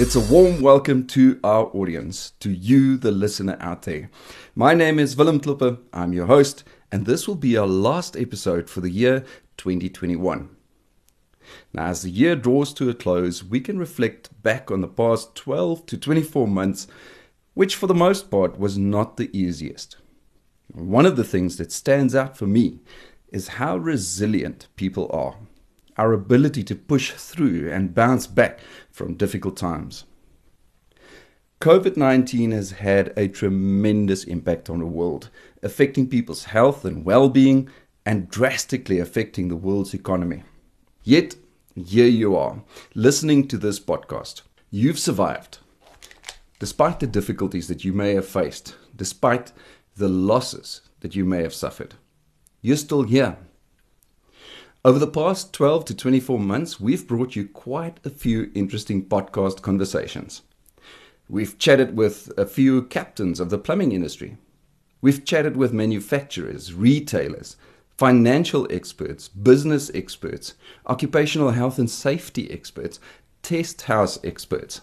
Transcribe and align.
It's 0.00 0.16
a 0.16 0.32
warm 0.32 0.62
welcome 0.62 1.06
to 1.08 1.38
our 1.44 1.66
audience, 1.74 2.30
to 2.40 2.50
you, 2.50 2.96
the 2.96 3.10
listener 3.10 3.58
out 3.60 3.82
there. 3.82 4.08
My 4.54 4.72
name 4.72 4.98
is 4.98 5.14
Willem 5.14 5.40
Klopper, 5.40 5.76
I'm 5.92 6.14
your 6.14 6.24
host, 6.24 6.64
and 6.90 7.04
this 7.04 7.28
will 7.28 7.34
be 7.34 7.54
our 7.58 7.66
last 7.66 8.16
episode 8.16 8.70
for 8.70 8.80
the 8.80 8.88
year 8.88 9.26
2021. 9.58 10.48
Now, 11.74 11.84
as 11.84 12.00
the 12.00 12.08
year 12.08 12.34
draws 12.34 12.72
to 12.74 12.88
a 12.88 12.94
close, 12.94 13.44
we 13.44 13.60
can 13.60 13.78
reflect 13.78 14.30
back 14.42 14.70
on 14.70 14.80
the 14.80 14.88
past 14.88 15.34
12 15.34 15.84
to 15.84 15.98
24 15.98 16.48
months, 16.48 16.86
which 17.52 17.76
for 17.76 17.86
the 17.86 17.92
most 17.92 18.30
part 18.30 18.58
was 18.58 18.78
not 18.78 19.18
the 19.18 19.28
easiest. 19.38 19.98
One 20.72 21.04
of 21.04 21.16
the 21.16 21.24
things 21.24 21.58
that 21.58 21.72
stands 21.72 22.14
out 22.14 22.38
for 22.38 22.46
me 22.46 22.80
is 23.28 23.48
how 23.48 23.76
resilient 23.76 24.68
people 24.76 25.10
are 25.12 25.36
our 26.00 26.14
ability 26.14 26.64
to 26.64 26.74
push 26.74 27.12
through 27.12 27.70
and 27.70 27.94
bounce 27.94 28.26
back 28.26 28.58
from 28.90 29.14
difficult 29.16 29.54
times. 29.54 30.04
COVID 31.60 31.94
19 31.98 32.52
has 32.52 32.70
had 32.70 33.12
a 33.18 33.28
tremendous 33.28 34.24
impact 34.24 34.70
on 34.70 34.78
the 34.78 34.86
world, 34.86 35.28
affecting 35.62 36.08
people's 36.08 36.44
health 36.44 36.86
and 36.86 37.04
well 37.04 37.28
being 37.28 37.68
and 38.06 38.30
drastically 38.30 38.98
affecting 38.98 39.48
the 39.48 39.56
world's 39.56 39.92
economy. 39.92 40.42
Yet, 41.04 41.34
here 41.76 42.08
you 42.08 42.34
are, 42.34 42.62
listening 42.94 43.46
to 43.48 43.58
this 43.58 43.78
podcast. 43.78 44.40
You've 44.70 44.98
survived. 44.98 45.58
Despite 46.58 47.00
the 47.00 47.06
difficulties 47.06 47.68
that 47.68 47.84
you 47.84 47.92
may 47.92 48.14
have 48.14 48.26
faced, 48.26 48.74
despite 48.96 49.52
the 49.96 50.08
losses 50.08 50.80
that 51.00 51.14
you 51.14 51.26
may 51.26 51.42
have 51.42 51.54
suffered, 51.54 51.96
you're 52.62 52.78
still 52.78 53.02
here 53.02 53.36
over 54.82 54.98
the 54.98 55.06
past 55.06 55.52
12 55.52 55.84
to 55.86 55.94
24 55.94 56.38
months, 56.38 56.80
we've 56.80 57.06
brought 57.06 57.36
you 57.36 57.46
quite 57.46 58.00
a 58.02 58.08
few 58.08 58.50
interesting 58.54 59.04
podcast 59.04 59.60
conversations. 59.60 60.40
We've 61.28 61.58
chatted 61.58 61.98
with 61.98 62.32
a 62.38 62.46
few 62.46 62.84
captains 62.84 63.40
of 63.40 63.50
the 63.50 63.58
plumbing 63.58 63.92
industry. 63.92 64.38
We've 65.02 65.22
chatted 65.22 65.54
with 65.54 65.74
manufacturers, 65.74 66.72
retailers, 66.72 67.56
financial 67.98 68.66
experts, 68.72 69.28
business 69.28 69.90
experts, 69.94 70.54
occupational 70.86 71.50
health 71.50 71.78
and 71.78 71.90
safety 71.90 72.50
experts, 72.50 72.98
test 73.42 73.82
house 73.82 74.18
experts. 74.24 74.80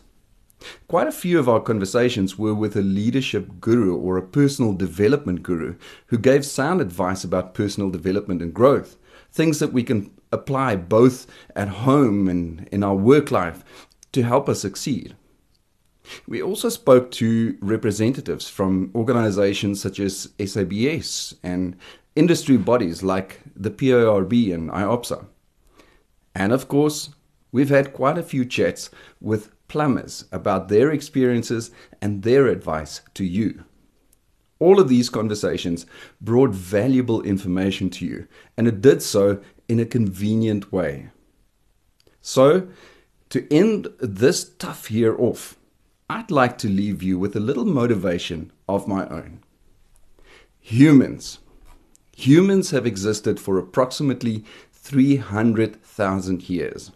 Quite 0.87 1.07
a 1.07 1.11
few 1.11 1.39
of 1.39 1.49
our 1.49 1.59
conversations 1.59 2.37
were 2.37 2.53
with 2.53 2.75
a 2.75 2.81
leadership 2.81 3.59
guru 3.59 3.95
or 3.95 4.17
a 4.17 4.21
personal 4.21 4.73
development 4.73 5.41
guru 5.41 5.75
who 6.07 6.19
gave 6.19 6.45
sound 6.45 6.81
advice 6.81 7.23
about 7.23 7.55
personal 7.55 7.89
development 7.89 8.43
and 8.43 8.53
growth 8.53 8.95
things 9.31 9.59
that 9.59 9.73
we 9.73 9.83
can 9.83 10.11
apply 10.31 10.75
both 10.75 11.27
at 11.55 11.67
home 11.67 12.27
and 12.27 12.67
in 12.71 12.83
our 12.83 12.95
work 12.95 13.31
life 13.31 13.63
to 14.11 14.23
help 14.23 14.49
us 14.49 14.61
succeed. 14.61 15.15
We 16.27 16.41
also 16.41 16.69
spoke 16.69 17.11
to 17.11 17.57
representatives 17.61 18.49
from 18.49 18.91
organizations 18.95 19.81
such 19.81 19.99
as 19.99 20.29
SABS 20.39 21.35
and 21.43 21.75
industry 22.15 22.57
bodies 22.57 23.03
like 23.03 23.41
the 23.55 23.69
PIRB 23.69 24.53
and 24.53 24.69
IOPSA. 24.69 25.25
And 26.33 26.53
of 26.53 26.67
course, 26.67 27.09
we've 27.51 27.69
had 27.69 27.93
quite 27.93 28.17
a 28.17 28.23
few 28.23 28.45
chats 28.45 28.89
with 29.19 29.51
plumbers 29.67 30.25
about 30.31 30.69
their 30.69 30.91
experiences 30.91 31.71
and 32.01 32.23
their 32.23 32.47
advice 32.47 33.01
to 33.15 33.25
you. 33.25 33.63
All 34.59 34.79
of 34.79 34.89
these 34.89 35.09
conversations 35.09 35.85
brought 36.19 36.51
valuable 36.51 37.21
information 37.21 37.89
to 37.91 38.05
you, 38.05 38.27
and 38.57 38.67
it 38.67 38.81
did 38.81 39.01
so 39.01 39.39
in 39.67 39.79
a 39.79 39.85
convenient 39.85 40.71
way. 40.71 41.09
So, 42.21 42.67
to 43.29 43.53
end 43.53 43.87
this 43.99 44.49
tough 44.57 44.89
year 44.89 45.15
off, 45.19 45.57
I'd 46.09 46.31
like 46.31 46.57
to 46.59 46.69
leave 46.69 47.03
you 47.03 47.19
with 47.19 47.35
a 47.35 47.41
little 47.41 47.65
motivation 47.65 48.51
of 48.67 48.87
my 48.87 49.07
own. 49.07 49.41
Humans. 50.61 51.39
Humans 52.15 52.71
have 52.71 52.85
existed 52.85 53.39
for 53.39 53.57
approximately 53.57 54.43
300,000 54.73 56.49
years. 56.49 56.91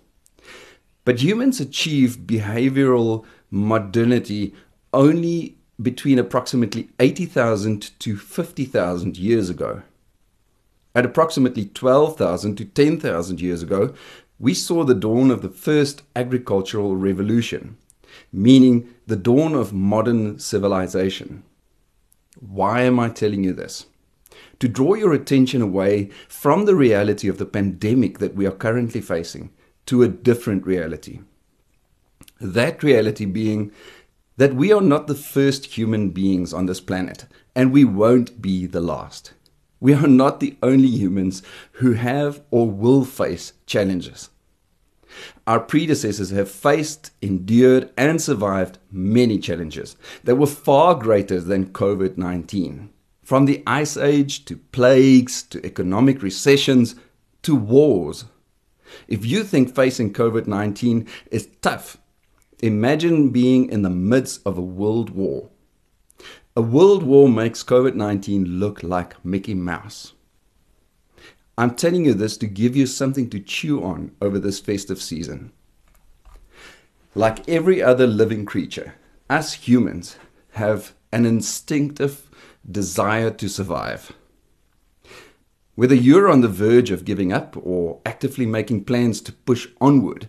But 1.03 1.21
humans 1.21 1.59
achieve 1.59 2.21
behavioral 2.25 3.25
modernity 3.50 4.53
only 4.94 5.57
between 5.81 6.19
approximately 6.19 6.90
80,000 7.00 7.92
to 8.00 8.18
50,000 8.18 9.18
years 9.18 9.50
ago. 9.50 9.84
At 10.94 11.06
approximately 11.06 11.66
12,000 11.66 12.56
to 12.58 12.66
10,000 12.66 13.42
years 13.42 13.64
ago, 13.64 13.94
we 14.40 14.53
saw 14.53 14.84
the 14.84 14.96
dawn 14.96 15.31
of 15.31 15.42
the 15.42 15.50
first 15.50 16.03
agricultural 16.16 16.96
revolution, 16.96 17.78
meaning 18.34 18.94
the 19.08 19.16
dawn 19.16 19.53
of 19.53 19.72
modern 19.72 20.40
civilization. 20.40 21.44
Why 22.40 22.81
am 22.81 23.00
I 23.00 23.09
telling 23.09 23.44
you 23.44 23.53
this? 23.53 23.86
To 24.59 24.68
draw 24.68 24.96
your 24.96 25.13
attention 25.13 25.62
away 25.62 26.09
from 26.28 26.66
the 26.66 26.75
reality 26.75 27.28
of 27.28 27.38
the 27.38 27.46
pandemic 27.46 28.19
that 28.19 28.36
we 28.36 28.46
are 28.46 28.52
currently 28.52 29.02
facing 29.02 29.52
to 29.86 30.03
a 30.03 30.08
different 30.08 30.66
reality. 30.66 31.22
That 32.40 32.81
reality 32.81 33.25
being 33.25 33.72
that 34.41 34.56
we 34.56 34.74
are 34.74 34.81
not 34.81 35.06
the 35.06 35.13
first 35.13 35.78
human 35.78 36.09
beings 36.09 36.52
on 36.52 36.66
this 36.66 36.81
planet, 36.81 37.28
and 37.56 37.72
we 37.72 37.85
won't 37.85 38.41
be 38.41 38.66
the 38.66 38.81
last. 38.81 39.34
We 39.79 39.94
are 39.94 40.07
not 40.07 40.40
the 40.40 40.57
only 40.63 40.88
humans 40.88 41.44
who 41.74 41.94
have 41.94 42.41
or 42.50 42.68
will 42.68 43.06
face 43.06 43.53
challenges. 43.68 44.31
Our 45.46 45.59
predecessors 45.59 46.31
have 46.31 46.50
faced, 46.50 47.12
endured, 47.22 47.91
and 47.96 48.19
survived 48.19 48.80
many 48.91 49.38
challenges 49.38 49.96
that 50.24 50.38
were 50.38 50.47
far 50.47 50.96
greater 50.96 51.40
than 51.40 51.68
COVID 51.68 52.18
19. 52.18 52.90
From 53.22 53.46
the 53.46 53.62
Ice 53.68 53.96
Age 53.96 54.44
to 54.46 54.57
plagues 54.57 55.44
to 55.51 55.63
economic 55.63 56.24
recessions 56.24 56.96
to 57.44 57.56
wars. 57.56 58.25
If 59.07 59.24
you 59.24 59.44
think 59.44 59.75
facing 59.75 60.13
COVID 60.13 60.47
19 60.47 61.07
is 61.30 61.47
tough 61.62 62.00
Imagine 62.63 63.29
being 63.29 63.72
in 63.72 63.81
the 63.81 63.89
midst 63.89 64.45
of 64.45 64.55
a 64.55 64.61
world 64.61 65.09
war. 65.09 65.49
A 66.55 66.61
world 66.61 67.01
war 67.01 67.27
makes 67.27 67.63
COVID 67.63 67.95
19 67.95 68.59
look 68.59 68.83
like 68.83 69.25
Mickey 69.25 69.55
Mouse. 69.55 70.13
I'm 71.57 71.73
telling 71.73 72.05
you 72.05 72.13
this 72.13 72.38
to 72.38 72.45
give 72.45 72.75
you 72.75 72.85
something 72.85 73.31
to 73.31 73.39
chew 73.39 73.83
on 73.83 74.11
over 74.21 74.38
this 74.38 74.59
festive 74.59 75.01
season. 75.01 75.53
Like 77.16 77.50
every 77.50 77.81
other 77.81 78.05
living 78.05 78.45
creature, 78.45 78.94
us 79.27 79.53
humans 79.53 80.17
have 80.51 80.94
an 81.11 81.25
instinctive 81.25 82.29
desire 82.69 83.31
to 83.31 83.50
survive. 83.50 84.11
Whether 85.73 85.95
you're 85.95 86.29
on 86.29 86.41
the 86.41 86.47
verge 86.47 86.91
of 86.91 87.05
giving 87.05 87.33
up 87.33 87.57
or 87.57 88.01
actively 88.05 88.45
making 88.45 88.83
plans 88.83 89.19
to 89.21 89.33
push 89.33 89.67
onward, 89.81 90.27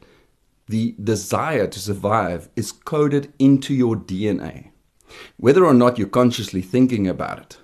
the 0.73 0.95
desire 1.05 1.67
to 1.67 1.79
survive 1.79 2.49
is 2.57 2.73
coded 2.73 3.31
into 3.39 3.75
your 3.75 3.95
DNA, 3.95 4.71
whether 5.37 5.67
or 5.67 5.75
not 5.75 5.99
you're 5.99 6.09
consciously 6.09 6.63
thinking 6.63 7.07
about 7.07 7.39
it. 7.39 7.59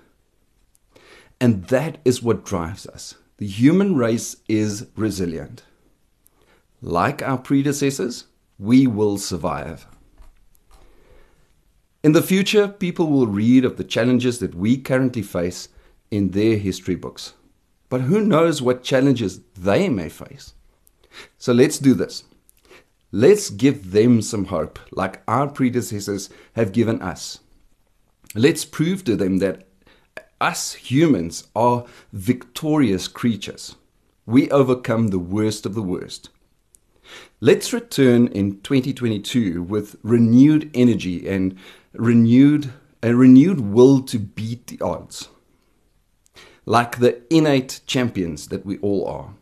And 1.41 1.65
that 1.69 1.97
is 2.05 2.21
what 2.21 2.45
drives 2.45 2.85
us. 2.85 3.15
The 3.37 3.47
human 3.47 3.95
race 3.95 4.35
is 4.47 4.85
resilient. 4.95 5.63
Like 6.83 7.23
our 7.23 7.39
predecessors, 7.39 8.25
we 8.59 8.85
will 8.85 9.17
survive. 9.17 9.87
In 12.03 12.11
the 12.11 12.21
future, 12.21 12.67
people 12.67 13.07
will 13.07 13.25
read 13.25 13.65
of 13.65 13.77
the 13.77 13.83
challenges 13.83 14.37
that 14.37 14.53
we 14.53 14.77
currently 14.77 15.23
face 15.23 15.69
in 16.11 16.29
their 16.29 16.57
history 16.57 16.95
books. 16.95 17.33
But 17.89 18.01
who 18.01 18.21
knows 18.21 18.61
what 18.61 18.83
challenges 18.83 19.39
they 19.57 19.89
may 19.89 20.09
face? 20.09 20.53
So 21.39 21.53
let's 21.53 21.79
do 21.79 21.95
this. 21.95 22.23
Let's 23.11 23.49
give 23.49 23.91
them 23.91 24.21
some 24.21 24.45
hope, 24.45 24.79
like 24.91 25.23
our 25.27 25.47
predecessors 25.47 26.29
have 26.53 26.71
given 26.71 27.01
us. 27.01 27.39
Let's 28.35 28.65
prove 28.65 29.03
to 29.05 29.15
them 29.15 29.39
that 29.39 29.67
us 30.39 30.73
humans 30.73 31.47
are 31.55 31.85
victorious 32.13 33.07
creatures. 33.07 33.75
We 34.25 34.49
overcome 34.51 35.07
the 35.07 35.19
worst 35.19 35.65
of 35.65 35.73
the 35.73 35.81
worst. 35.81 36.29
Let's 37.41 37.73
return 37.73 38.27
in 38.27 38.61
2022 38.61 39.63
with 39.63 39.95
renewed 40.03 40.69
energy 40.75 41.27
and 41.27 41.57
renewed 41.93 42.71
a 43.01 43.15
renewed 43.15 43.61
will 43.61 44.01
to 44.03 44.19
beat 44.19 44.67
the 44.67 44.79
odds. 44.81 45.29
Like 46.65 46.99
the 46.99 47.21
innate 47.33 47.81
champions 47.87 48.49
that 48.49 48.65
we 48.65 48.77
all 48.79 49.07
are. 49.07 49.33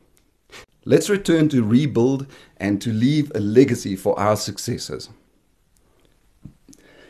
Let's 0.87 1.09
return 1.09 1.49
to 1.49 1.65
rebuild 1.65 2.27
and 2.55 2.81
to 2.81 2.93
leave 2.93 3.29
a 3.35 3.41
legacy 3.41 3.97
for 3.97 4.17
our 4.17 4.37
successors. 4.37 5.09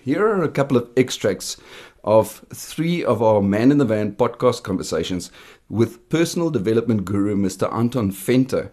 Here 0.03 0.27
are 0.27 0.41
a 0.41 0.49
couple 0.49 0.77
of 0.77 0.89
extracts 0.97 1.57
of 2.03 2.43
three 2.51 3.03
of 3.03 3.21
our 3.21 3.39
Man 3.39 3.71
in 3.71 3.77
the 3.77 3.85
Van 3.85 4.13
podcast 4.13 4.63
conversations 4.63 5.29
with 5.69 6.09
personal 6.09 6.49
development 6.49 7.05
guru 7.05 7.35
Mr. 7.35 7.71
Anton 7.71 8.09
Venter 8.09 8.71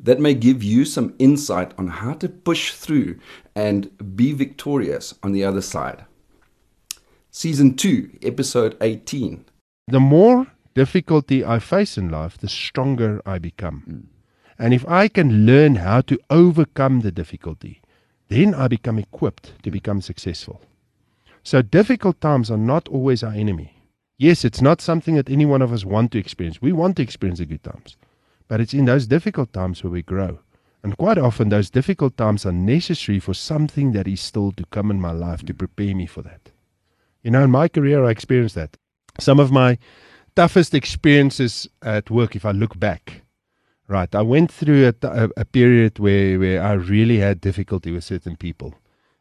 that 0.00 0.18
may 0.18 0.34
give 0.34 0.64
you 0.64 0.84
some 0.84 1.14
insight 1.20 1.72
on 1.78 1.86
how 1.86 2.14
to 2.14 2.28
push 2.28 2.72
through 2.72 3.20
and 3.54 4.16
be 4.16 4.32
victorious 4.32 5.14
on 5.22 5.30
the 5.30 5.44
other 5.44 5.62
side. 5.62 6.04
Season 7.30 7.76
2, 7.76 8.18
Episode 8.22 8.76
18. 8.80 9.44
The 9.86 10.00
more 10.00 10.48
difficulty 10.74 11.44
I 11.44 11.60
face 11.60 11.96
in 11.96 12.08
life, 12.08 12.36
the 12.36 12.48
stronger 12.48 13.22
I 13.24 13.38
become. 13.38 13.84
Mm. 13.88 14.19
And 14.60 14.74
if 14.74 14.86
I 14.86 15.08
can 15.08 15.46
learn 15.46 15.76
how 15.76 16.02
to 16.02 16.18
overcome 16.28 17.00
the 17.00 17.10
difficulty, 17.10 17.80
then 18.28 18.54
I 18.54 18.68
become 18.68 18.98
equipped 18.98 19.54
to 19.62 19.70
become 19.70 20.02
successful. 20.02 20.60
So 21.42 21.62
difficult 21.62 22.20
times 22.20 22.50
are 22.50 22.58
not 22.58 22.86
always 22.88 23.22
our 23.22 23.32
enemy. 23.32 23.82
Yes, 24.18 24.44
it's 24.44 24.60
not 24.60 24.82
something 24.82 25.14
that 25.16 25.30
any 25.30 25.46
one 25.46 25.62
of 25.62 25.72
us 25.72 25.86
want 25.86 26.12
to 26.12 26.18
experience. 26.18 26.60
We 26.60 26.72
want 26.72 26.96
to 26.96 27.02
experience 27.02 27.38
the 27.38 27.46
good 27.46 27.64
times. 27.64 27.96
But 28.48 28.60
it's 28.60 28.74
in 28.74 28.84
those 28.84 29.06
difficult 29.06 29.50
times 29.54 29.82
where 29.82 29.90
we 29.90 30.02
grow. 30.02 30.40
And 30.82 30.98
quite 30.98 31.16
often 31.16 31.48
those 31.48 31.70
difficult 31.70 32.18
times 32.18 32.44
are 32.44 32.52
necessary 32.52 33.18
for 33.18 33.32
something 33.32 33.92
that 33.92 34.06
is 34.06 34.20
still 34.20 34.52
to 34.52 34.66
come 34.66 34.90
in 34.90 35.00
my 35.00 35.12
life 35.12 35.42
to 35.46 35.54
prepare 35.54 35.94
me 35.94 36.04
for 36.04 36.20
that. 36.20 36.50
You 37.22 37.30
know, 37.30 37.44
in 37.44 37.50
my 37.50 37.68
career 37.68 38.04
I 38.04 38.10
experienced 38.10 38.56
that. 38.56 38.76
Some 39.18 39.40
of 39.40 39.50
my 39.50 39.78
toughest 40.36 40.74
experiences 40.74 41.66
at 41.80 42.10
work, 42.10 42.36
if 42.36 42.44
I 42.44 42.50
look 42.50 42.78
back, 42.78 43.22
right, 43.90 44.14
I 44.14 44.22
went 44.22 44.52
through 44.52 44.86
a, 44.88 44.94
a, 45.06 45.30
a 45.36 45.44
period 45.44 45.98
where, 45.98 46.38
where 46.38 46.62
I 46.62 46.72
really 46.72 47.18
had 47.18 47.40
difficulty 47.40 47.90
with 47.90 48.04
certain 48.04 48.36
people. 48.36 48.74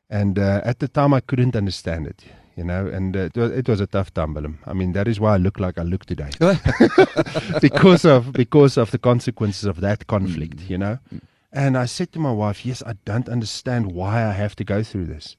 And 0.10 0.40
uh, 0.40 0.62
at 0.64 0.80
the 0.80 0.88
time, 0.88 1.14
I 1.14 1.20
couldn't 1.20 1.56
understand 1.56 2.08
it, 2.08 2.24
you 2.56 2.64
know, 2.64 2.88
and 2.88 3.16
uh, 3.16 3.20
it, 3.22 3.38
was, 3.38 3.52
it 3.52 3.70
was 3.70 3.80
a 3.80 3.88
tough 3.88 4.14
time, 4.14 4.34
Willem. 4.34 4.60
I 4.66 4.74
mean, 4.74 4.94
that 4.94 5.08
is 5.08 5.20
why 5.20 5.36
I 5.36 5.38
look 5.38 5.60
like 5.60 5.78
I 5.78 5.84
look 5.84 6.06
today, 6.06 6.30
because 7.62 8.06
of 8.06 8.34
because 8.34 8.78
of 8.78 8.92
the 8.92 8.98
consequences 8.98 9.66
of 9.66 9.82
that 9.82 10.08
conflict, 10.08 10.58
mm. 10.58 10.70
you 10.70 10.78
know. 10.78 10.98
Mm. 11.14 11.22
And 11.52 11.78
I 11.78 11.86
said 11.86 12.12
to 12.14 12.20
my 12.20 12.32
wife, 12.32 12.66
"Yes, 12.66 12.82
I 12.86 12.94
don't 13.06 13.30
understand 13.30 13.92
why 13.92 14.26
I 14.26 14.32
have 14.32 14.56
to 14.56 14.64
go 14.64 14.82
through 14.82 15.06
this." 15.06 15.36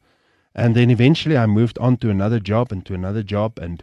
And 0.54 0.76
then 0.76 0.90
eventually, 0.90 1.36
I 1.36 1.46
moved 1.46 1.78
on 1.78 1.96
to 1.98 2.10
another 2.10 2.38
job 2.38 2.70
and 2.70 2.86
to 2.86 2.94
another 2.94 3.24
job, 3.24 3.58
and 3.58 3.82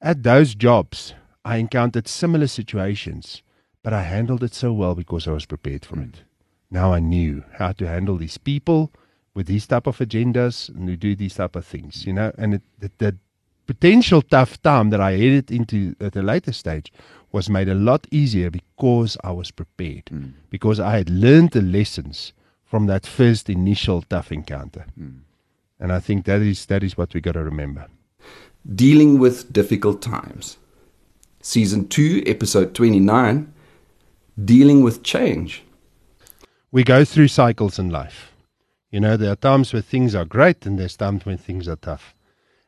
at 0.00 0.24
those 0.24 0.56
jobs, 0.56 1.14
I 1.44 1.58
encountered 1.58 2.08
similar 2.08 2.48
situations, 2.48 3.42
but 3.84 3.92
I 3.92 4.02
handled 4.02 4.42
it 4.42 4.54
so 4.54 4.72
well 4.72 4.96
because 4.96 5.28
I 5.28 5.32
was 5.32 5.44
prepared 5.44 5.84
for 5.84 6.00
it. 6.00 6.22
Now 6.70 6.94
I 6.94 7.00
knew 7.00 7.44
how 7.58 7.72
to 7.72 7.86
handle 7.86 8.16
these 8.16 8.38
people 8.38 8.90
with 9.34 9.46
these 9.46 9.66
type 9.66 9.86
of 9.86 9.98
agendas 9.98 10.70
and 10.70 10.86
we 10.86 10.96
do 10.96 11.14
these 11.14 11.34
type 11.34 11.54
of 11.54 11.66
things, 11.66 12.06
you 12.06 12.14
know. 12.14 12.32
And 12.38 12.54
it, 12.54 12.62
the, 12.78 12.90
the 12.96 13.16
potential 13.66 14.22
tough 14.22 14.60
time 14.62 14.88
that 14.90 15.02
I 15.02 15.12
headed 15.12 15.50
into 15.50 15.94
at 16.00 16.16
a 16.16 16.22
later 16.22 16.52
stage 16.52 16.92
was 17.30 17.50
made 17.50 17.68
a 17.68 17.74
lot 17.74 18.06
easier 18.10 18.50
because 18.50 19.18
I 19.22 19.32
was 19.32 19.50
prepared, 19.50 20.06
mm. 20.06 20.32
because 20.48 20.80
I 20.80 20.96
had 20.96 21.10
learned 21.10 21.50
the 21.50 21.62
lessons 21.62 22.32
from 22.64 22.86
that 22.86 23.04
first 23.04 23.50
initial 23.50 24.00
tough 24.02 24.32
encounter. 24.32 24.86
Mm. 24.98 25.20
And 25.78 25.92
I 25.92 26.00
think 26.00 26.24
that 26.24 26.40
is 26.40 26.64
that 26.66 26.82
is 26.82 26.96
what 26.96 27.12
we 27.12 27.20
got 27.20 27.32
to 27.32 27.44
remember. 27.44 27.86
Dealing 28.74 29.18
with 29.18 29.52
difficult 29.52 30.00
times. 30.00 30.56
Season 31.42 31.86
2, 31.86 32.22
episode 32.24 32.74
29, 32.74 33.52
dealing 34.42 34.82
with 34.82 35.02
change. 35.02 35.62
We 36.70 36.82
go 36.84 37.04
through 37.04 37.28
cycles 37.28 37.78
in 37.78 37.90
life 37.90 38.34
you 38.94 39.00
know, 39.00 39.16
there 39.16 39.32
are 39.32 39.34
times 39.50 39.72
where 39.72 39.82
things 39.82 40.14
are 40.14 40.24
great 40.24 40.64
and 40.66 40.78
there's 40.78 40.96
times 40.96 41.26
when 41.26 41.36
things 41.36 41.66
are 41.66 41.74
tough. 41.74 42.14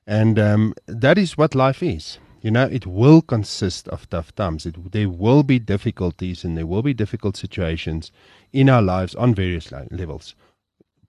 And 0.09 0.41
um, 0.41 0.75
that 0.89 1.19
is 1.19 1.39
what 1.39 1.55
life 1.55 1.85
is. 1.85 2.19
You 2.43 2.51
know, 2.51 2.65
it 2.65 2.85
will 2.85 3.23
consist 3.23 3.87
of 3.91 4.11
tough 4.11 4.35
times. 4.35 4.67
It, 4.67 4.91
there 4.91 5.09
will 5.09 5.45
be 5.45 5.61
difficulties 5.61 6.43
and 6.43 6.59
there 6.59 6.67
will 6.67 6.83
be 6.83 6.93
difficult 6.93 7.37
situations 7.37 8.11
in 8.53 8.69
our 8.69 8.83
lives 8.83 9.15
on 9.15 9.37
various 9.37 9.71
levels. 9.93 10.35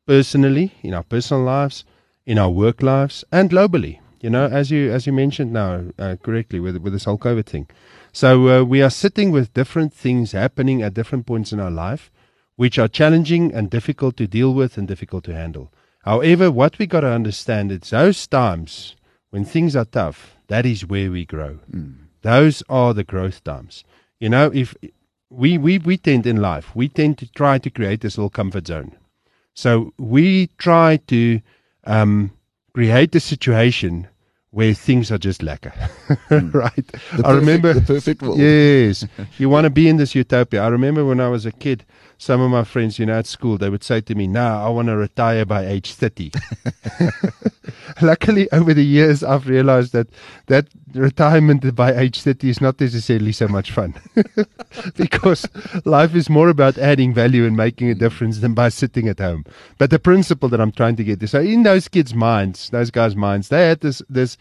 Personally, 0.05 0.75
in 0.83 0.93
our 0.93 1.01
personal 1.01 1.41
lives, 1.41 1.83
in 2.27 2.37
our 2.37 2.51
work 2.51 2.83
lives, 2.83 3.23
and 3.31 3.49
globally. 3.49 3.97
You 4.21 4.29
know, 4.29 4.45
as 4.45 4.69
you 4.69 4.91
as 4.91 5.07
you 5.07 5.13
mentioned 5.13 5.51
now 5.51 5.85
uh, 5.97 6.17
correctly 6.21 6.59
with 6.59 6.77
with 6.77 6.93
this 6.93 7.05
whole 7.05 7.17
COVID 7.17 7.47
thing. 7.47 7.67
So 8.11 8.61
uh, 8.61 8.63
we 8.63 8.81
are 8.81 8.89
sitting 8.89 9.31
with 9.31 9.53
different 9.53 9.93
things 9.93 10.31
happening 10.31 10.81
at 10.81 10.93
different 10.93 11.25
points 11.25 11.51
in 11.51 11.59
our 11.59 11.71
life, 11.71 12.11
which 12.55 12.79
are 12.79 12.87
challenging 12.87 13.53
and 13.53 13.69
difficult 13.69 14.17
to 14.17 14.27
deal 14.27 14.53
with 14.53 14.77
and 14.77 14.87
difficult 14.87 15.23
to 15.25 15.33
handle. 15.33 15.71
However, 16.03 16.49
what 16.49 16.79
we 16.79 16.87
got 16.87 17.01
to 17.01 17.11
understand 17.11 17.71
is 17.71 17.89
those 17.89 18.25
times 18.27 18.95
when 19.29 19.45
things 19.45 19.75
are 19.75 19.85
tough, 19.85 20.37
that 20.47 20.65
is 20.65 20.85
where 20.85 21.11
we 21.11 21.25
grow. 21.25 21.59
Mm. 21.71 21.95
Those 22.21 22.63
are 22.69 22.93
the 22.93 23.03
growth 23.03 23.43
times. 23.43 23.83
You 24.19 24.29
know, 24.29 24.51
if 24.53 24.73
we, 25.29 25.57
we, 25.57 25.77
we 25.77 25.97
tend 25.97 26.25
in 26.25 26.37
life, 26.37 26.75
we 26.75 26.87
tend 26.87 27.17
to 27.19 27.31
try 27.31 27.57
to 27.59 27.69
create 27.69 28.01
this 28.01 28.17
little 28.17 28.29
comfort 28.29 28.67
zone. 28.67 28.95
So 29.53 29.93
we 29.97 30.47
try 30.57 30.97
to 31.07 31.41
um, 31.83 32.31
create 32.73 33.13
a 33.15 33.19
situation 33.19 34.07
where 34.51 34.73
things 34.73 35.11
are 35.11 35.17
just 35.17 35.41
lekker, 35.41 35.71
mm. 36.29 36.53
right? 36.53 36.87
The 36.87 36.97
I 37.17 37.33
perfect, 37.33 37.35
remember 37.35 37.73
the 37.73 37.81
perfect 37.81 38.21
world. 38.21 38.39
Yes, 38.39 39.05
you 39.37 39.49
want 39.49 39.65
to 39.65 39.69
be 39.69 39.87
in 39.87 39.97
this 39.97 40.15
utopia. 40.15 40.63
I 40.63 40.67
remember 40.67 41.05
when 41.05 41.19
I 41.19 41.27
was 41.27 41.45
a 41.45 41.51
kid, 41.51 41.85
some 42.17 42.41
of 42.41 42.49
my 42.51 42.63
friends, 42.63 42.99
you 42.99 43.05
know, 43.05 43.17
at 43.19 43.27
school, 43.27 43.57
they 43.57 43.69
would 43.69 43.83
say 43.83 44.01
to 44.01 44.15
me, 44.15 44.27
"Now 44.27 44.65
I 44.65 44.69
want 44.69 44.87
to 44.87 44.97
retire 44.97 45.45
by 45.45 45.65
age 45.65 45.93
30." 45.93 46.31
Luckily, 48.01 48.51
over 48.51 48.73
the 48.73 48.85
years, 48.85 49.23
I've 49.23 49.47
realized 49.47 49.93
that 49.93 50.07
that 50.47 50.67
retirement 50.93 51.75
by 51.75 51.93
age 51.93 52.21
30 52.21 52.49
is 52.49 52.61
not 52.61 52.79
necessarily 52.79 53.31
so 53.31 53.47
much 53.47 53.71
fun 53.71 53.93
because 54.95 55.45
life 55.85 56.15
is 56.15 56.29
more 56.29 56.49
about 56.49 56.77
adding 56.77 57.13
value 57.13 57.45
and 57.45 57.55
making 57.55 57.89
a 57.89 57.95
difference 57.95 58.39
than 58.39 58.53
by 58.53 58.69
sitting 58.69 59.07
at 59.07 59.19
home. 59.19 59.45
But 59.77 59.89
the 59.89 59.99
principle 59.99 60.49
that 60.49 60.61
I'm 60.61 60.71
trying 60.71 60.95
to 60.97 61.03
get 61.03 61.21
is 61.21 61.31
so 61.31 61.41
in 61.41 61.63
those 61.63 61.87
kids' 61.87 62.13
minds, 62.13 62.69
those 62.69 62.91
guys' 62.91 63.15
minds, 63.15 63.49
they 63.49 63.67
had 63.67 63.81
this 63.81 64.01
this 64.09 64.37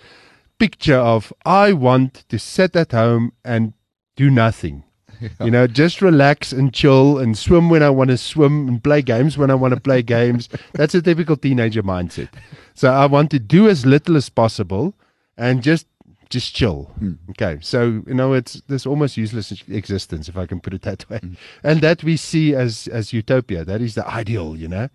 picture 0.58 0.98
of 0.98 1.32
I 1.44 1.72
want 1.72 2.24
to 2.28 2.38
sit 2.38 2.76
at 2.76 2.92
home 2.92 3.32
and 3.44 3.74
do 4.16 4.30
nothing. 4.30 4.84
You 5.40 5.50
know, 5.50 5.66
just 5.66 6.02
relax 6.02 6.52
and 6.52 6.72
chill 6.72 7.18
and 7.18 7.36
swim 7.36 7.68
when 7.68 7.82
I 7.82 7.90
want 7.90 8.10
to 8.10 8.18
swim 8.18 8.68
and 8.68 8.82
play 8.82 9.02
games 9.02 9.38
when 9.38 9.50
I 9.50 9.54
want 9.54 9.74
to 9.74 9.80
play 9.80 10.02
games. 10.02 10.48
That's 10.72 10.94
a 10.94 11.02
typical 11.02 11.36
teenager 11.36 11.82
mindset. 11.82 12.28
So 12.74 12.90
I 12.90 13.06
want 13.06 13.30
to 13.30 13.38
do 13.38 13.68
as 13.68 13.86
little 13.86 14.16
as 14.16 14.28
possible 14.28 14.94
and 15.36 15.62
just 15.62 15.86
just 16.28 16.54
chill. 16.54 16.90
Mm. 17.00 17.18
Okay, 17.30 17.58
so 17.60 18.02
you 18.06 18.14
know 18.14 18.32
it's 18.32 18.60
this 18.68 18.86
almost 18.86 19.16
useless 19.16 19.52
existence, 19.68 20.28
if 20.28 20.36
I 20.36 20.46
can 20.46 20.60
put 20.60 20.74
it 20.74 20.82
that 20.82 21.08
way, 21.08 21.18
mm. 21.18 21.36
and 21.62 21.80
that 21.80 22.02
we 22.02 22.16
see 22.16 22.54
as 22.54 22.88
as 22.88 23.12
utopia. 23.12 23.64
That 23.64 23.80
is 23.80 23.94
the 23.94 24.06
ideal, 24.06 24.56
you 24.56 24.68
know. 24.68 24.88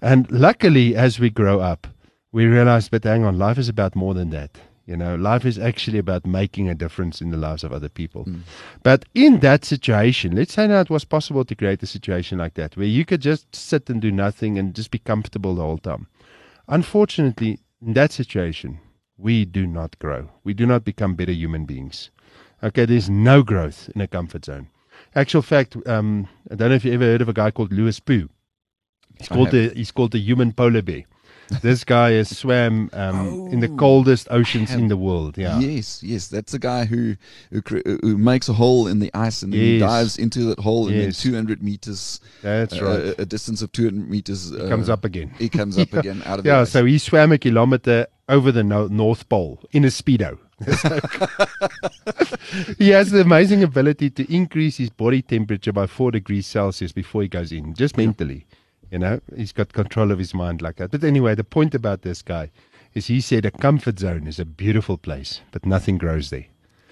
And 0.00 0.30
luckily, 0.30 0.96
as 0.96 1.20
we 1.20 1.30
grow 1.30 1.60
up, 1.60 1.86
we 2.32 2.46
realize, 2.46 2.88
but 2.88 3.04
hang 3.04 3.24
on, 3.24 3.38
life 3.38 3.58
is 3.58 3.68
about 3.68 3.94
more 3.94 4.14
than 4.14 4.30
that. 4.30 4.58
You 4.86 4.96
know, 4.96 5.14
life 5.14 5.44
is 5.44 5.58
actually 5.58 5.98
about 5.98 6.26
making 6.26 6.68
a 6.68 6.74
difference 6.74 7.20
in 7.20 7.30
the 7.30 7.36
lives 7.36 7.62
of 7.62 7.72
other 7.72 7.88
people. 7.88 8.24
Mm. 8.24 8.40
But 8.82 9.04
in 9.14 9.38
that 9.40 9.64
situation, 9.64 10.34
let's 10.34 10.54
say 10.54 10.66
now 10.66 10.80
it 10.80 10.90
was 10.90 11.04
possible 11.04 11.44
to 11.44 11.54
create 11.54 11.82
a 11.82 11.86
situation 11.86 12.38
like 12.38 12.54
that 12.54 12.76
where 12.76 12.86
you 12.86 13.04
could 13.04 13.20
just 13.20 13.54
sit 13.54 13.88
and 13.88 14.00
do 14.02 14.10
nothing 14.10 14.58
and 14.58 14.74
just 14.74 14.90
be 14.90 14.98
comfortable 14.98 15.54
the 15.54 15.62
whole 15.62 15.78
time. 15.78 16.08
Unfortunately, 16.68 17.60
in 17.80 17.92
that 17.94 18.10
situation, 18.10 18.80
we 19.16 19.44
do 19.44 19.66
not 19.66 19.98
grow. 20.00 20.30
We 20.42 20.52
do 20.52 20.66
not 20.66 20.84
become 20.84 21.14
better 21.14 21.32
human 21.32 21.64
beings. 21.64 22.10
Okay, 22.62 22.84
there's 22.84 23.10
no 23.10 23.42
growth 23.42 23.88
in 23.94 24.00
a 24.00 24.08
comfort 24.08 24.44
zone. 24.44 24.68
Actual 25.14 25.42
fact, 25.42 25.76
um, 25.86 26.28
I 26.50 26.56
don't 26.56 26.70
know 26.70 26.74
if 26.74 26.84
you 26.84 26.92
ever 26.92 27.04
heard 27.04 27.22
of 27.22 27.28
a 27.28 27.32
guy 27.32 27.50
called 27.50 27.72
Lewis 27.72 28.00
Pugh. 28.00 28.28
He's 29.18 29.28
called 29.28 29.50
the 29.52 29.72
he's 29.76 29.92
called 29.92 30.12
the 30.12 30.18
human 30.18 30.52
polar 30.52 30.82
bear 30.82 31.04
this 31.60 31.84
guy 31.84 32.12
has 32.12 32.36
swam 32.36 32.90
um, 32.92 33.18
oh, 33.18 33.46
in 33.48 33.60
the 33.60 33.68
oh, 33.68 33.76
coldest 33.76 34.28
oceans 34.30 34.72
in 34.72 34.88
the 34.88 34.96
world. 34.96 35.36
Yeah. 35.36 35.58
Yes, 35.58 36.02
yes, 36.02 36.28
that's 36.28 36.54
a 36.54 36.58
guy 36.58 36.84
who 36.84 37.16
who, 37.50 37.62
who 37.84 38.18
makes 38.18 38.48
a 38.48 38.52
hole 38.52 38.86
in 38.86 38.98
the 38.98 39.10
ice 39.14 39.42
and 39.42 39.52
then 39.52 39.60
yes. 39.60 39.80
dives 39.80 40.18
into 40.18 40.44
that 40.44 40.58
hole 40.58 40.90
yes. 40.90 41.24
and 41.24 41.34
then 41.34 41.46
200 41.46 41.62
meters. 41.62 42.20
That's 42.42 42.80
uh, 42.80 42.84
right. 42.84 43.18
A, 43.18 43.26
distance 43.26 43.62
of 43.62 43.72
200 43.72 44.08
meters. 44.08 44.52
Uh, 44.52 44.68
comes 44.68 44.88
up 44.88 45.04
again. 45.04 45.34
He 45.38 45.48
comes 45.48 45.78
up 45.78 45.88
yeah. 45.92 46.00
again 46.00 46.22
out 46.26 46.38
of 46.38 46.44
the 46.44 46.50
ice. 46.50 46.54
yeah. 46.54 46.64
So 46.64 46.84
he 46.84 46.98
swam 46.98 47.32
a 47.32 47.38
kilometer 47.38 48.06
over 48.28 48.52
the 48.52 48.62
no- 48.62 48.88
North 48.88 49.28
Pole 49.28 49.60
in 49.72 49.84
a 49.84 49.88
speedo. 49.88 50.38
he 52.78 52.90
has 52.90 53.10
the 53.10 53.20
amazing 53.20 53.64
ability 53.64 54.10
to 54.10 54.32
increase 54.32 54.76
his 54.76 54.90
body 54.90 55.22
temperature 55.22 55.72
by 55.72 55.86
four 55.86 56.12
degrees 56.12 56.46
Celsius 56.46 56.92
before 56.92 57.22
he 57.22 57.28
goes 57.28 57.52
in, 57.52 57.74
just 57.74 57.96
mentally. 57.96 58.46
You 58.92 58.98
know, 58.98 59.20
he's 59.34 59.52
got 59.52 59.72
control 59.72 60.12
of 60.12 60.18
his 60.18 60.34
mind 60.34 60.60
like 60.60 60.76
that. 60.76 60.90
But 60.90 61.02
anyway, 61.02 61.34
the 61.34 61.44
point 61.44 61.74
about 61.74 62.02
this 62.02 62.20
guy 62.20 62.50
is 62.92 63.06
he 63.06 63.22
said 63.22 63.46
a 63.46 63.50
comfort 63.50 63.98
zone 63.98 64.26
is 64.26 64.38
a 64.38 64.44
beautiful 64.44 64.98
place, 64.98 65.40
but 65.50 65.64
nothing 65.64 65.96
grows 65.96 66.28
there. 66.28 66.44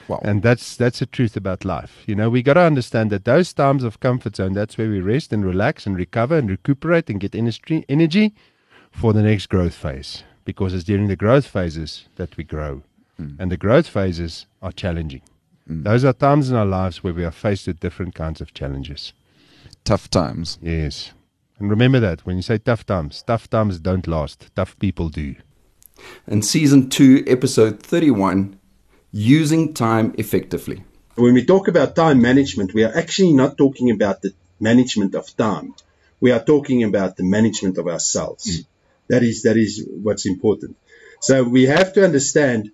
Wow. 0.08 0.20
And 0.22 0.42
that's 0.42 0.76
that's 0.76 1.00
the 1.00 1.06
truth 1.06 1.36
about 1.36 1.62
life. 1.62 2.02
You 2.06 2.14
know, 2.14 2.30
we 2.30 2.42
got 2.42 2.54
to 2.54 2.62
understand 2.62 3.10
that 3.10 3.26
those 3.26 3.52
times 3.52 3.84
of 3.84 4.00
comfort 4.00 4.36
zone, 4.36 4.54
that's 4.54 4.78
where 4.78 4.88
we 4.88 5.00
rest 5.00 5.30
and 5.30 5.44
relax 5.44 5.86
and 5.86 5.94
recover 5.94 6.38
and 6.38 6.48
recuperate 6.48 7.10
and 7.10 7.20
get 7.20 7.34
energy 7.34 7.84
energy 7.86 8.34
for 8.90 9.12
the 9.12 9.22
next 9.22 9.50
growth 9.50 9.74
phase. 9.74 10.24
Because 10.46 10.72
it's 10.72 10.84
during 10.84 11.06
the 11.06 11.16
growth 11.16 11.46
phases 11.46 12.08
that 12.16 12.34
we 12.38 12.44
grow. 12.44 12.82
Mm. 13.20 13.38
And 13.38 13.52
the 13.52 13.58
growth 13.58 13.86
phases 13.86 14.46
are 14.62 14.72
challenging. 14.72 15.20
Mm. 15.70 15.84
Those 15.84 16.06
are 16.06 16.14
times 16.14 16.50
in 16.50 16.56
our 16.56 16.64
lives 16.64 17.04
where 17.04 17.12
we 17.12 17.24
are 17.24 17.30
faced 17.30 17.66
with 17.66 17.80
different 17.80 18.14
kinds 18.14 18.40
of 18.40 18.54
challenges. 18.54 19.12
Tough 19.84 20.08
times. 20.08 20.58
Yes. 20.62 21.12
And 21.60 21.68
remember 21.68 22.00
that 22.00 22.24
when 22.24 22.36
you 22.36 22.42
say 22.42 22.56
tough 22.58 22.86
times, 22.86 23.22
tough 23.22 23.48
times 23.50 23.78
don't 23.78 24.06
last. 24.06 24.50
Tough 24.56 24.78
people 24.78 25.10
do. 25.10 25.36
In 26.26 26.40
season 26.40 26.88
two, 26.88 27.22
episode 27.26 27.82
31 27.82 28.58
Using 29.12 29.74
Time 29.74 30.14
Effectively. 30.16 30.82
When 31.16 31.34
we 31.34 31.44
talk 31.44 31.68
about 31.68 31.94
time 31.94 32.22
management, 32.22 32.72
we 32.72 32.84
are 32.84 32.96
actually 32.96 33.34
not 33.34 33.58
talking 33.58 33.90
about 33.90 34.22
the 34.22 34.32
management 34.58 35.14
of 35.14 35.36
time. 35.36 35.74
We 36.18 36.32
are 36.32 36.42
talking 36.42 36.82
about 36.82 37.16
the 37.18 37.24
management 37.24 37.76
of 37.76 37.86
ourselves. 37.88 38.60
Mm. 38.60 38.66
That 39.08 39.22
is 39.22 39.42
that 39.42 39.58
is 39.58 39.86
what's 40.02 40.24
important. 40.24 40.76
So 41.20 41.44
we 41.44 41.64
have 41.64 41.92
to 41.94 42.04
understand 42.04 42.70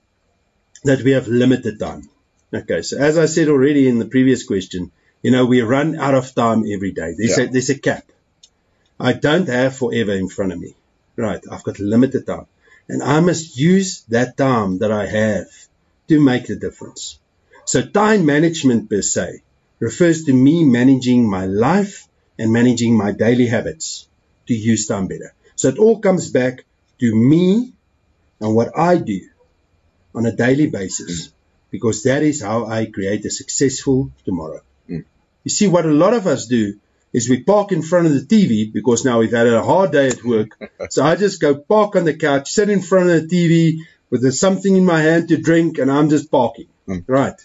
that 0.84 1.02
we 1.02 1.12
have 1.12 1.26
limited 1.26 1.80
time. 1.80 2.08
Okay, 2.54 2.82
so 2.82 2.98
as 2.98 3.18
I 3.18 3.26
said 3.26 3.48
already 3.48 3.88
in 3.88 3.98
the 3.98 4.04
previous 4.04 4.44
question, 4.44 4.92
you 5.22 5.32
know, 5.32 5.46
we 5.46 5.62
run 5.62 5.96
out 5.96 6.14
of 6.14 6.32
time 6.34 6.64
every 6.72 6.92
day. 6.92 7.14
There's 7.18 7.38
Yeah. 7.38 7.44
a 7.44 7.48
there's 7.48 7.70
a 7.70 7.78
cap. 7.78 8.04
I 8.98 9.12
don't 9.12 9.48
have 9.48 9.76
forever 9.76 10.12
in 10.12 10.28
front 10.28 10.52
of 10.52 10.60
me. 10.60 10.74
Right, 11.16 11.42
I've 11.50 11.62
got 11.62 11.78
limited 11.78 12.26
time. 12.26 12.46
And 12.88 13.02
I 13.02 13.20
must 13.20 13.56
use 13.56 14.02
that 14.08 14.36
time 14.36 14.78
that 14.78 14.92
I 14.92 15.06
have 15.06 15.48
to 16.08 16.20
make 16.20 16.46
the 16.46 16.56
difference. 16.56 17.18
So 17.64 17.82
time 17.82 18.26
management 18.26 18.88
per 18.88 19.02
se 19.02 19.42
refers 19.80 20.24
to 20.24 20.32
me 20.32 20.64
managing 20.64 21.28
my 21.28 21.46
life 21.46 22.06
and 22.38 22.52
managing 22.52 22.96
my 22.96 23.12
daily 23.12 23.46
habits 23.46 24.06
to 24.46 24.54
use 24.54 24.86
time 24.86 25.08
better. 25.08 25.34
So 25.56 25.68
it 25.68 25.78
all 25.78 25.98
comes 25.98 26.30
back 26.30 26.64
to 27.00 27.14
me 27.14 27.72
and 28.40 28.54
what 28.54 28.78
I 28.78 28.98
do 28.98 29.20
on 30.14 30.26
a 30.26 30.32
daily 30.32 30.68
basis 30.68 31.32
because 31.70 32.04
that 32.04 32.22
is 32.22 32.42
how 32.42 32.66
I 32.66 32.86
create 32.86 33.24
a 33.24 33.30
successful 33.30 34.10
tomorrow. 34.24 34.60
Mm. 34.88 35.04
You 35.44 35.50
see, 35.50 35.66
what 35.66 35.84
a 35.86 35.92
lot 35.92 36.14
of 36.14 36.26
us 36.26 36.46
do 36.46 36.78
is 37.16 37.30
we 37.30 37.42
park 37.42 37.73
in 37.73 37.80
front 37.80 38.06
of 38.06 38.12
the 38.12 38.26
TV 38.26 38.70
because 38.70 39.02
now 39.02 39.20
we've 39.20 39.32
had 39.32 39.46
a 39.46 39.62
hard 39.62 39.90
day 39.90 40.08
at 40.08 40.23
work. 40.23 40.50
so 40.90 41.02
I 41.02 41.16
just 41.16 41.40
go 41.40 41.54
park 41.54 41.96
on 41.96 42.04
the 42.04 42.12
couch, 42.12 42.50
sit 42.50 42.68
in 42.68 42.82
front 42.82 43.08
of 43.08 43.16
the 43.23 43.35
TV 43.35 43.78
with 44.11 44.30
something 44.35 44.76
in 44.76 44.85
my 44.85 45.00
hand 45.00 45.28
to 45.28 45.38
drink, 45.38 45.78
and 45.78 45.90
I'm 45.90 46.11
just 46.11 46.30
parking. 46.30 46.68
Hmm. 46.85 46.99
Right. 47.06 47.40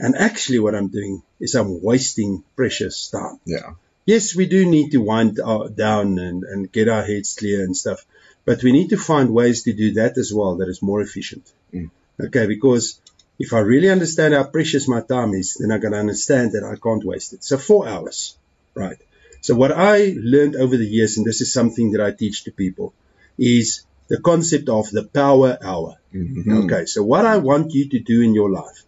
And 0.00 0.16
actually, 0.16 0.60
what 0.60 0.74
I'm 0.74 0.88
doing 0.88 1.22
is 1.38 1.54
I'm 1.54 1.82
wasting 1.82 2.42
precious 2.56 3.10
time. 3.10 3.38
Yeah. 3.44 3.74
Yes, 4.06 4.34
we 4.34 4.46
do 4.46 4.64
need 4.64 4.92
to 4.92 5.02
wind 5.02 5.38
our, 5.44 5.68
down 5.68 6.18
and, 6.18 6.44
and 6.44 6.72
get 6.72 6.88
our 6.88 7.02
heads 7.02 7.36
clear 7.38 7.62
and 7.64 7.76
stuff, 7.76 8.06
but 8.46 8.62
we 8.62 8.72
need 8.72 8.88
to 8.90 8.96
find 8.96 9.28
ways 9.28 9.64
to 9.64 9.74
do 9.74 9.92
that 10.00 10.16
as 10.16 10.32
well 10.32 10.56
that 10.56 10.70
is 10.70 10.80
more 10.80 11.02
efficient. 11.02 11.52
Hmm. 11.70 11.88
Okay, 12.18 12.46
because 12.46 12.98
if 13.38 13.52
I 13.52 13.58
really 13.58 13.90
understand 13.90 14.32
how 14.32 14.44
precious 14.44 14.88
my 14.88 15.02
time 15.02 15.34
is, 15.34 15.58
then 15.60 15.70
I 15.70 15.78
can 15.78 15.92
understand 15.92 16.52
that 16.52 16.64
I 16.64 16.76
can't 16.76 17.04
waste 17.04 17.34
it. 17.34 17.44
So 17.44 17.58
four 17.58 17.86
hours, 17.86 18.38
right? 18.74 18.98
So 19.40 19.54
what 19.54 19.72
I 19.72 20.14
learned 20.16 20.56
over 20.56 20.76
the 20.76 20.86
years, 20.86 21.16
and 21.16 21.26
this 21.26 21.40
is 21.40 21.52
something 21.52 21.92
that 21.92 22.00
I 22.00 22.12
teach 22.12 22.44
to 22.44 22.52
people, 22.52 22.94
is 23.38 23.84
the 24.08 24.20
concept 24.20 24.68
of 24.68 24.90
the 24.90 25.04
power 25.04 25.58
hour. 25.62 25.96
Mm-hmm. 26.14 26.64
Okay, 26.64 26.86
so 26.86 27.02
what 27.02 27.26
I 27.26 27.38
want 27.38 27.72
you 27.72 27.88
to 27.88 27.98
do 27.98 28.22
in 28.22 28.34
your 28.34 28.50
life 28.50 28.84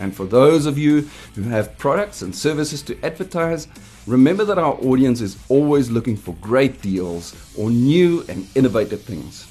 And 0.00 0.16
for 0.16 0.24
those 0.24 0.64
of 0.64 0.78
you 0.78 1.06
who 1.34 1.42
have 1.42 1.76
products 1.76 2.22
and 2.22 2.34
services 2.34 2.80
to 2.84 2.98
advertise, 3.04 3.68
remember 4.06 4.46
that 4.46 4.56
our 4.56 4.72
audience 4.80 5.20
is 5.20 5.36
always 5.50 5.90
looking 5.90 6.16
for 6.16 6.32
great 6.36 6.80
deals 6.80 7.36
or 7.58 7.68
new 7.68 8.24
and 8.30 8.48
innovative 8.54 9.02
things. 9.02 9.46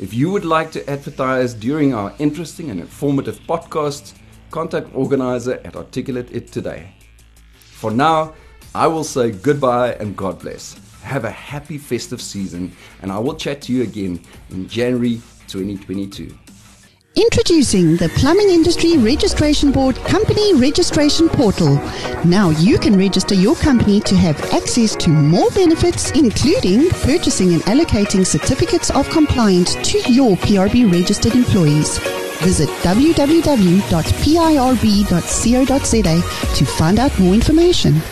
If 0.00 0.12
you 0.12 0.32
would 0.32 0.44
like 0.44 0.72
to 0.72 0.90
advertise 0.90 1.54
during 1.54 1.94
our 1.94 2.12
interesting 2.18 2.70
and 2.70 2.80
informative 2.80 3.38
podcasts, 3.42 4.14
contact 4.50 4.92
organizer 4.96 5.60
at 5.64 5.76
Articulate 5.76 6.32
It 6.32 6.48
today. 6.48 6.96
For 7.56 7.92
now, 7.92 8.34
I 8.74 8.88
will 8.88 9.04
say 9.04 9.30
goodbye 9.30 9.92
and 10.00 10.16
God 10.16 10.40
bless. 10.40 10.74
Have 11.02 11.24
a 11.24 11.30
happy 11.30 11.78
festive 11.78 12.20
season, 12.20 12.72
and 13.02 13.12
I 13.12 13.18
will 13.18 13.36
chat 13.36 13.62
to 13.62 13.72
you 13.72 13.82
again 13.84 14.20
in 14.50 14.66
January 14.68 15.20
2022. 15.46 16.36
Introducing 17.14 17.96
the 17.96 18.08
Plumbing 18.16 18.50
Industry 18.50 18.96
Registration 18.98 19.70
Board 19.70 19.94
Company 19.98 20.54
Registration 20.54 21.28
Portal. 21.28 21.76
Now 22.24 22.50
you 22.50 22.76
can 22.76 22.98
register 22.98 23.36
your 23.36 23.54
company 23.54 24.00
to 24.00 24.16
have 24.16 24.42
access 24.52 24.96
to 24.96 25.10
more 25.10 25.50
benefits, 25.50 26.10
including 26.10 26.90
purchasing 26.90 27.52
and 27.52 27.62
allocating 27.62 28.26
certificates 28.26 28.90
of 28.90 29.08
compliance 29.10 29.76
to 29.88 29.98
your 30.12 30.36
PRB 30.38 30.90
registered 30.90 31.36
employees. 31.36 31.98
Visit 32.42 32.68
www.pirb.co.za 32.82 33.44
to 36.56 36.64
find 36.64 36.98
out 36.98 37.20
more 37.20 37.34
information. 37.34 38.02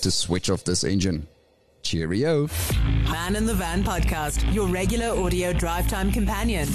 To 0.00 0.10
switch 0.10 0.48
off 0.48 0.64
this 0.64 0.82
engine. 0.82 1.28
Cheerio. 1.82 2.48
Man 3.04 3.36
in 3.36 3.44
the 3.44 3.54
Van 3.54 3.84
podcast, 3.84 4.50
your 4.54 4.66
regular 4.68 5.08
audio 5.08 5.52
drive 5.52 5.88
time 5.88 6.10
companion. 6.10 6.66